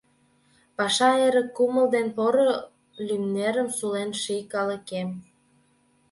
Паша, 0.77 1.09
эрык 1.25 1.49
кумыл 1.57 1.85
ден 1.95 2.07
поро 2.17 2.49
лӱм-нерым 3.07 3.69
сулен 3.77 4.11
Ший 4.21 4.43
калыкем. 4.53 5.09